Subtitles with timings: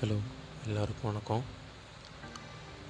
[0.00, 0.16] Hello
[0.66, 1.42] எல்லாருக்கும் வணக்கம்.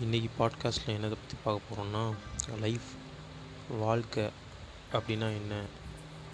[0.01, 2.15] இன்றைக்கி பாட்காஸ்ட்டில் என்னதை பற்றி பார்க்க போகிறோன்னா
[2.61, 2.89] லைஃப்
[3.69, 4.31] வாழ்க்கை
[4.93, 5.67] அப்படின்னா என்ன?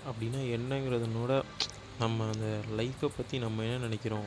[0.06, 1.42] அப்படின்னா என்னங்கிறதுனோட
[1.98, 4.26] நம்ம அந்த லைஃப்பை பற்றி நம்ம என்ன நினைக்கிறோம்?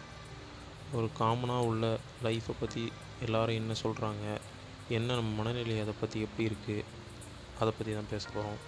[0.93, 2.91] ஒரு காமனாக உள்ள லைஃப்பை பற்றி
[3.21, 4.39] எல்லாரும் என்ன சொல்கிறாங்க
[4.89, 6.85] என்ன நம்ம மனநிலை அதை பற்றி எப்படி இருக்குது
[7.59, 8.61] அதை பற்றி தான் பேச போகிறோம்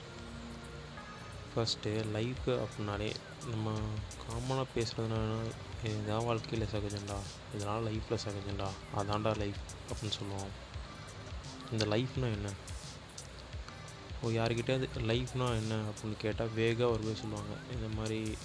[1.53, 3.15] ஃபஸ்ட்டு லைஃபு அப்படின்னாலே
[3.45, 3.79] நம்ம
[4.27, 7.17] காமனாக பேசுகிறதுனால இதுதான் வாழ்க்கையில் சகஜம்டா.
[7.55, 8.69] இதனால் லைஃப்பில் சகஜம்டா.
[8.97, 10.51] அதான்டா லைஃப் அப்படின்னு சொல்லுவோம்.
[11.71, 12.49] இந்த லைஃப்னால் என்ன?
[14.21, 17.53] ஓ யாருக்கிட்டே லைஃப்னால் என்ன அப்படின்னு கேட்டால் வேகாக ஒரு போய் சொல்லுவாங்க.
[17.73, 18.37] இந்த மாதிரி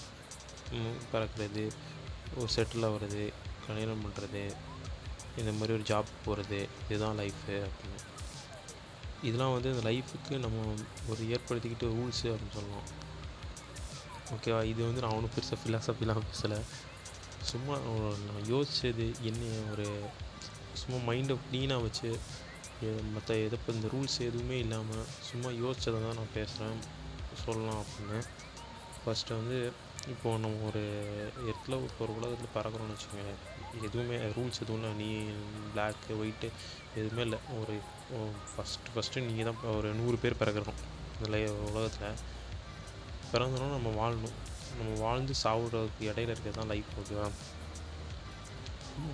[1.13, 1.71] பறக்கிறது
[2.37, 3.33] ஒரு செட்டில் ஆகிறது
[3.67, 4.55] கல்யாணம் பண்ணுறது
[5.37, 8.01] இந்த மாதிரி ஒரு ஜாப் போகிறது இதுதான் லைஃபு அப்படின்னு.
[9.23, 10.75] இதெல்லாம் வந்து இந்த லைஃபுக்கு நம்ம
[11.09, 12.89] ஒரு ஏற்படுத்திக்கிட்டு ரூல்ஸு அப்படின்னு சொல்லலாம்.
[14.35, 14.65] ஓகேவா?
[14.65, 16.61] இது வந்து நான் ஒன்றும் பெருசாக ஃபிலாசபிலாம் பேசலை.
[17.51, 17.75] சும்மா
[18.29, 19.87] நான் யோசிச்சது என்ன ஒரு
[20.81, 22.11] சும்மா மைண்டை க்ளீனாக வச்சு
[23.15, 26.81] மற்ற எதை இப்போ இந்த ரூல்ஸ் எதுவுமே இல்லாமல் சும்மா யோசிச்சதை தான் நான் பேசுகிறேன்
[27.43, 28.19] சொல்லலாம் அப்படின்னு.
[29.03, 29.59] ஃபஸ்ட்டு வந்து
[30.13, 30.83] இப்போது நம்ம ஒரு
[31.49, 33.35] இடத்துல இப்போ ஒரு உலகத்தில் பறக்கிறோம்னு வச்சுக்கோங்க
[33.89, 34.91] எதுவுமே ரூல்ஸ் எதுவும் இல்லை.
[35.03, 35.09] நீ
[35.75, 36.49] பிளாக்கு ஒயிட்டு
[37.01, 37.39] எதுவுமே இல்லை.
[37.61, 37.75] ஒரு
[38.53, 40.81] ஃபஸ்ட்டு ஃபஸ்ட்டு நீங்கள் தான் ஒரு நூறு பேர் பிறக்கிறோம்
[41.19, 41.39] இந்த
[41.71, 42.19] உலகத்தில்.
[43.33, 44.39] பிறந்தோன்னா நம்ம வாழணும்.
[44.79, 47.27] நம்ம வாழ்ந்து சாவுறதுக்கு இடையில இருக்கிறது தான் லைஃப் ஓகேவா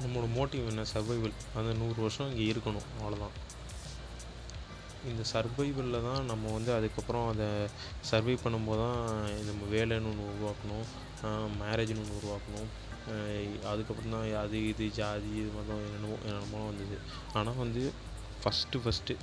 [0.03, 0.85] நம்மளோட மோட்டிவ் என்ன?
[0.93, 3.37] சர்வைவல் அந்த நூறு வருஷம் இங்கே இருக்கணும் அவ்வளோதான்
[5.11, 7.49] இந்த சர்வைவலில் தான் நம்ம வந்து அதுக்கப்புறம் அதை
[8.11, 9.01] சர்வை பண்ணும்போது தான்
[9.49, 10.87] நம்ம வேலைன்னு ஒன்று உருவாக்கணும்
[11.61, 12.69] மேரேஜ்னு ஒன்று உருவாக்கணும்.
[13.71, 16.97] அதுக்கப்புறம் தான் அது இது ஜாதி இது மதம் என்னென்னமோ என்னென்னமோ வந்தது.
[17.39, 17.83] ஆனால் வந்து
[18.43, 19.15] ஃபஸ்ட்டு ஃபஸ்ட்டு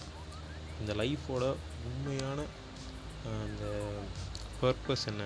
[0.81, 1.43] இந்த லைஃபோட
[1.89, 2.39] உண்மையான
[3.43, 3.65] அந்த
[4.61, 5.23] பர்பஸ் என்ன?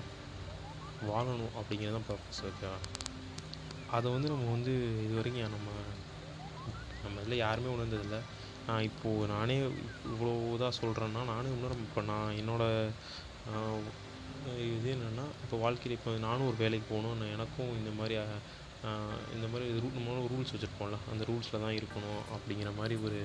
[1.07, 2.77] வாழணும் அப்படிங்கிறது தான் பர்பஸ் ஓகேவா
[3.97, 4.73] அதை வந்து நம்ம வந்து
[5.05, 5.69] இது வரைக்கும் நம்ம
[7.03, 8.19] நம்ம இதில் யாருமே உணர்ந்ததில்லை.
[8.67, 9.55] நான் இப்போது நானே
[10.11, 12.91] இவ்வளோ இதாக சொல்கிறேன்னா நானே உணர இப்போ நான் என்னோடய
[14.75, 18.15] இது என்னென்னா இப்போ வாழ்க்கையில் இப்போ நானும் ஒரு வேலைக்கு போகணும் நான் எனக்கும் இந்த மாதிரி
[19.35, 23.21] இந்த மாதிரி ரூ நம்ம ரூல்ஸ் வச்சுருப்போம்ல அந்த ரூல்ஸில் தான் இருக்கணும் அப்படிங்கிற மாதிரி ஒரு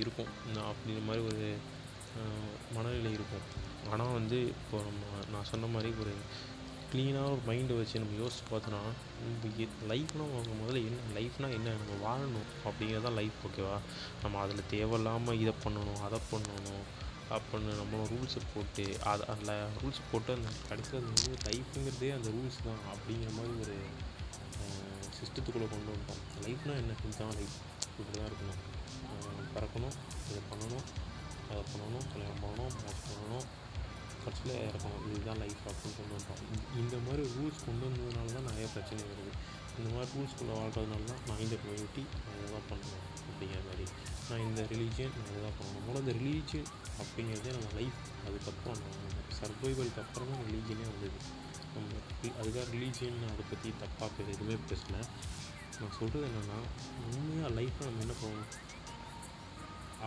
[0.00, 0.30] இருக்கும்.
[0.70, 1.46] அப்படிங்கிற மாதிரி ஒரு
[2.74, 3.46] மனநிலை இருக்கும்.
[3.92, 6.12] ஆனால் வந்து இப்போ நம்ம நான் சொன்ன மாதிரி ஒரு
[6.90, 8.82] க்ளீனாக ஒரு மைண்டை வச்சு நம்ம யோசிச்சு பார்த்தோன்னா
[9.92, 13.76] லைஃப்னால் முதல்ல என்ன லைஃப்னால் என்ன நம்ம வாழணும் அப்படிங்கிறது தான் லைஃப் ஓகேவா
[14.22, 16.84] நம்ம அதில் தேவையில்லாமல் இதை பண்ணணும் அதை பண்ணணும்
[17.36, 22.82] அப்படின்னு நம்ம ரூல்ஸை போட்டு அதை அதில் ரூல்ஸ் போட்டு அந்த கிடைக்கிறது வந்து லைஃப்புங்கிறதே அந்த ரூல்ஸ் தான்
[22.92, 23.76] அப்படிங்கிற மாதிரி ஒரு
[25.16, 26.22] சிஸ்டத்துக்குள்ளே கொண்டு வந்துட்டோம்.
[26.46, 27.56] லைஃப்னால் என்ன இதுதான் லைஃப்
[27.98, 28.62] இப்படி தான் இருக்கணும்
[29.56, 29.96] பிறக்கணும்
[30.30, 30.86] இதை பண்ணணும்.
[31.50, 33.46] அதை பண்ணணும் கல்யாணம் பண்ணணும் மேரேஜ் பண்ணணும்.
[34.24, 35.10] கடைசியில் இறக்கணும்.
[35.10, 39.32] இதுதான் லைஃப் அப்படின்னு கொண்டு வந்துட்டோம் இந்த- மாதிரி ரூல்ஸ் கொண்டு வந்ததுனால தான் நிறைய பிரச்சனை வருது.
[39.78, 43.90] இந்த மாதிரி ரூல்ஸ்குள்ளே வாழ்கிறதுனால தான் நான் இந்த கம்யூனிட்டி நான் இதை தான் பண்ணணும் அப்படிங்கிற மாதிரி.
[44.30, 45.86] நான் இந்த ரிலீஜியன் நான் இதை தான் பண்ணணும்.
[45.88, 46.68] முதல்ல இந்த ரிலீஜியன்
[47.02, 51.18] அப்படிங்கிறதே நம்ம லைஃப் அதுக்கப்புறம் நம்ம சர்வைவலுக்கு அப்புறம் தான் ரிலீஜியனே வந்தது.
[51.74, 51.92] நம்ம
[52.24, 55.04] அதுக்காக ரிலீஜியன் அதை பற்றி தப்பாக எதுவுமே பேசலை.
[55.80, 56.60] நான் சொல்கிறது என்னென்னா
[57.14, 58.74] உண்மையாக லைஃப்பில் நம்ம என்ன பண்ணணும்?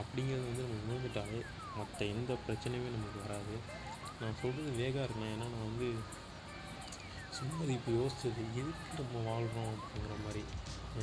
[0.01, 1.39] அப்படிங்கிறது வந்து நம்ம உணர்ந்துட்டாலே
[1.79, 3.55] மற்ற எந்த பிரச்சனையுமே நமக்கு வராது.
[4.21, 5.89] நான் சொல்கிறது வேகாக இருந்தேன் ஏன்னா நான் வந்து
[7.37, 10.43] சும்மா இப்போ யோசிச்சது எதுக்கு நம்ம வாழ்கிறோம் அப்படிங்கிற மாதிரி.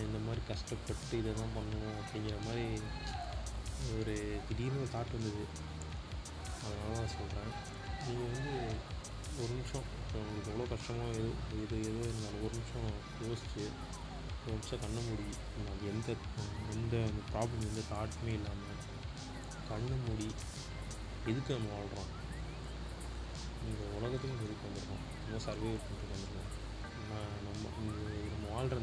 [0.06, 2.64] இந்த மாதிரி கஷ்டப்பட்டு இதை தான் பண்ணணும் அப்படிங்கிற மாதிரி
[3.98, 4.14] ஒரு
[4.48, 5.44] திடீர்னு ஒரு தாட் வந்தது.
[6.64, 7.52] அதனால தான் சொல்கிறேன்
[8.06, 8.54] நீங்கள் வந்து
[9.42, 11.30] ஒரு நிமிஷம் இப்போ உங்களுக்கு எவ்வளோ கஷ்டமோ எது
[11.62, 12.86] எது எதுவும் இருந்தாலும் ஒரு நிமிஷம்
[13.26, 13.64] யோசிச்சு
[14.46, 16.08] ஒரு நிமிஷம் கண்ணை மூடி நம்ம அது எந்த
[16.74, 18.82] எந்த அந்த ப்ராப்ளம் எந்த தாட்டுமே இல்லாமல்
[19.68, 20.28] கண்ணை மூடி
[21.26, 22.12] எதுக்கு நம்ம வாழ்கிறோம்
[23.66, 25.04] இந்த உலகத்துக்கு எதுக்கு வந்துருக்கோம்?
[25.24, 26.50] நம்ம சர்வே பண்ணுறதுக்கு வந்துருக்கோம்.
[26.96, 27.12] நம்ம
[27.46, 27.94] நம்ம இந்த
[28.32, 28.76] நம்ம வாழ்கிற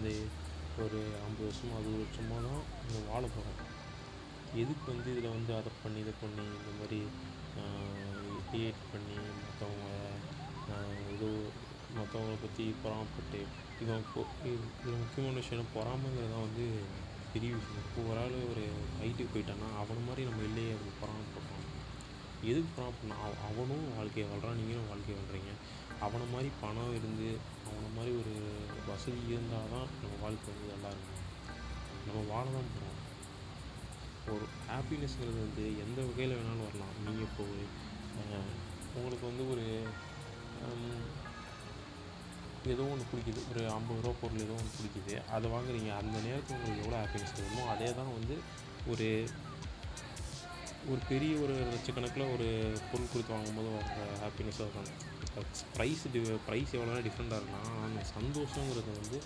[0.83, 3.71] ஒரு ஐம்பது வருஷமோ அறுபது வருஷமோ தான் நம்ம வாழ போகிறோம்
[4.61, 6.99] எதுக்கு வந்து இதில் வந்து அதை பண்ணி இதை பண்ணி இந்த மாதிரி
[8.49, 9.87] கிரியேட் பண்ணி மற்றவங்க
[12.13, 13.39] மற்றவங்கள பற்றி பொறாமப்பட்டு
[13.83, 16.65] இவன் இப்போ இது முக்கியமான விஷயம் பொறாமைங்கிறது தான் வந்து
[17.31, 17.85] பெரிய விஷயம்.
[17.85, 18.65] இப்போ ஒரு ஆள் ஒரு
[18.99, 21.65] ஹைட்டுக்கு போயிட்டான்னா அவனை மாதிரி நம்ம இல்லையே அப்படி பொறாமப்படுறோம்
[22.49, 25.53] எதுக்கு பொறாமப்படணும் அவனும் வாழ்க்கையை வாழ்கிறான் நீங்களும் வாழ்க்கையை வாழ்கிறீங்க
[26.05, 27.29] அவனை மாதிரி பணம் இருந்து
[27.71, 28.35] அவனை மாதிரி ஒரு
[28.91, 31.25] வசதி இருந்தால் தான் நம்ம வாழ்க்கை வந்து நல்லா இருக்கும்.
[32.05, 33.01] நம்ம வாழ தான் போகிறோம்
[34.35, 36.95] ஒரு ஹாப்பினஸ்ங்கிறது வந்து எந்த வகையில் வேணாலும் வரலாம்.
[37.07, 37.45] நீங்கள் இப்போ
[38.97, 39.67] உங்களுக்கு வந்து ஒரு
[42.73, 43.41] ஏதோ ஒன்று பிடிக்குது.
[43.51, 45.15] ஒரு ஐம்பது ரூபா பொருள் ஏதோ ஒன்று பிடிக்குது.
[45.35, 45.89] அதை வாங்குறீங்க.
[46.01, 48.37] அந்த நேரத்தில் உங்களுக்கு எவ்வளோ ஹாப்பினஸ் வேணுமோ அதே தான் வந்து
[48.93, 49.07] ஒரு
[50.91, 52.47] ஒரு பெரிய ஒரு லட்சக்கணக்கில் ஒரு
[52.91, 54.89] பொருள் கொடுத்து வாங்கும்போது வர ஹாப்பினஸாக இருக்கும்.
[55.75, 59.19] ப்ரைஸ் டி ப்ரைஸ் எவ்வளோனா டிஃப்ரெண்ட்டாக இருக்கலாம் அந்த சந்தோஷங்கிறது வந்து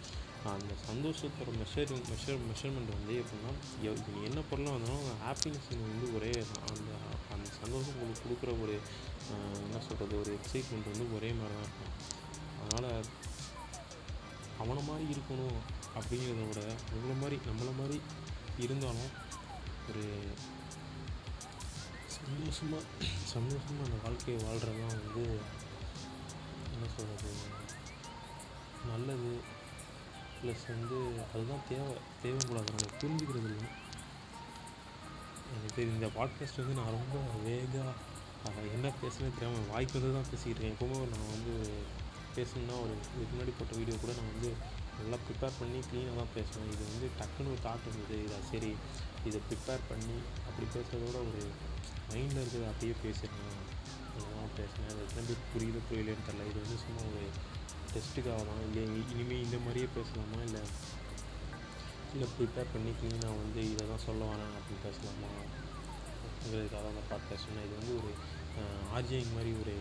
[0.52, 3.52] அந்த சந்தோஷத்தோட மெஷர் மெஷர் மெஷர்மெண்ட் வந்து எப்படின்னா
[3.88, 6.64] எவ் நீ என்ன பொருளாக வந்தாலும் ஹாப்பினஸ் வந்து ஒரே தான்.
[6.74, 6.92] அந்த
[7.36, 8.76] அந்த சந்தோஷம் உங்களுக்கு கொடுக்குற ஒரு
[9.66, 11.94] என்ன சொல்கிறது ஒரு எக்ஸைட்மெண்ட் வந்து ஒரே மாதிரி தான் இருக்கும்.
[12.68, 13.06] அதனால்
[14.60, 15.58] அவனை மாதிரி இருக்கணும்
[15.98, 16.62] அப்படிங்கிறத விட
[16.92, 18.02] நம்மள மாதிரி நம்மளை மாதிரி
[18.58, 19.12] இருந்தாலும்
[19.90, 20.06] ஒரு
[22.18, 22.84] சந்தோஷமாக
[23.26, 25.26] சந்தோஷமாக அந்த வாழ்க்கையை வாழ்கிறதான் வந்து
[26.74, 27.32] என்ன சொல்கிறது
[28.90, 29.32] நல்லது.
[30.42, 30.98] ப்ளஸ் வந்து
[31.34, 31.94] அதுதான் தேவை
[32.24, 32.72] தேவைப்படாது.
[32.72, 33.68] நம்ம புரிஞ்சுக்கிறது இல்லை.
[35.52, 37.16] எனக்கு தெரியும் இந்த பாட்காஸ்ட் வந்து நான் ரொம்ப
[37.46, 40.76] வேகாக என்ன பேசுனே தெரியாமல் வாய்க்கு வந்து தான் பேசிக்கிட்டேன் இருக்கேன்.
[40.76, 41.56] எப்போவுமே நான் வந்து
[42.38, 44.50] பேசணுன்னா ஒரு இதுக்கு முன்னாடி போட்ட வீடியோ கூட நான் வந்து
[44.98, 46.70] நல்லா ப்ரிப்பேர் பண்ணி க்ளீனாக தான் பேசுவேன்.
[46.74, 48.72] இது வந்து டக்குன்னு ஒரு தாட் இருந்தது இதை சரி
[49.30, 50.18] இதை ப்ரிப்பேர் பண்ணி
[50.48, 51.42] அப்படி பேசுகிறதோட ஒரு
[52.12, 53.60] மைண்டில் இருக்கிறத அப்படியே பேசிடலாம்
[54.18, 54.90] அவ்வளோதான் பேசினேன்.
[54.94, 57.24] அது எத்தனை பேர் புரியுது புரியலன்னு தெரில இது வந்து சும்மா ஒரு
[57.92, 60.40] டெஸ்ட்டுக்காக தான் இல்லை இனிமேல் இந்த மாதிரியே பேசலாமா?
[60.48, 60.64] இல்லை
[62.14, 65.30] இல்லை ப்ரிப்பேர் பண்ணி க்ளீனாக வந்து இதை தான் சொல்ல வரேன் அப்படின்னு பேசலாமா?
[66.26, 68.12] அப்படிங்கிறதுக்காக தான் அந்த பாட்காஸ்ட் இது வந்து ஒரு
[68.98, 69.76] ஆர்ஜிங் மாதிரி ஒரு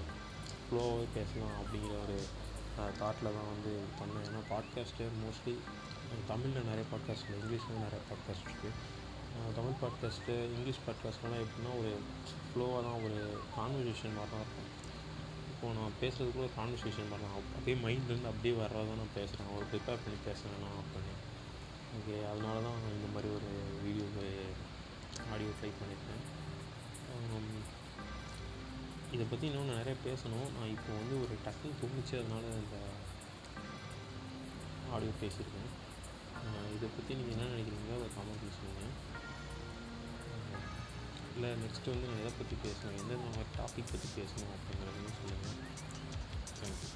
[0.64, 2.18] ஃப்ளோவாகவே பேசலாம் அப்படிங்கிற ஒரு
[3.00, 4.26] தாட்டில் தான் வந்து பண்ணேன்.
[4.28, 5.54] ஏன்னா பாட்காஸ்ட்டு மோஸ்ட்லி
[6.30, 8.72] தமிழில் நிறைய பாட்காஸ்ட் இருக்குது இங்கிலீஷ்லேயும் நிறைய பாட்காஸ்ட் இருக்குது
[9.56, 11.92] தமிழ் பாட்காஸ்ட்டு இங்கிலீஷ் பாட்காஸ்ட்லாம் எப்படின்னா ஒரு
[12.48, 13.18] ஃப்ளோவாக தான் ஒரு
[13.56, 14.70] கான்வர்சேஷன் மாதிரி தான் இருக்கும்.
[15.50, 19.66] இப்போது நான் பேசுகிறது கூட ஒரு கான்வர்சேஷன் மாதிரி தான் அப்படியே மைண்ட்லேருந்து அப்படியே வர்றதை நான் பேசுகிறேன் ஒரு
[19.72, 21.14] ப்ரிப்பேர் பண்ணி பேசுகிறேன் நான் அப்படின்னு.
[21.98, 23.50] ஓகே அதனால தான் நான் இந்த மாதிரி ஒரு
[23.84, 24.06] வீடியோ
[25.34, 26.24] ஆடியோ ட்ரை பண்ணியிருக்கேன்.
[29.16, 30.48] இதை பற்றி இன்னும் நிறைய பேசணும்.
[30.56, 32.16] நான் இப்போ வந்து ஒரு டக்குன்னு தோணுச்சு
[32.62, 32.78] இந்த
[34.94, 35.70] ஆடியோ பேசியிருக்கேன்.
[36.76, 38.94] இதை பற்றி நீங்கள் என்ன நினைக்கிறீங்களோ அதை காமெண்ட் சொல்லுங்கள்
[41.36, 42.98] இல்லை நெக்ஸ்ட்டு வந்து நான் எதை பற்றி பேசணும்?
[43.00, 45.58] எந்தெந்த மாதிரி டாபிக் பற்றி பேசணும் அப்படிங்கிறதையும் சொல்லுங்கள்
[46.60, 46.88] தேங்க்யூ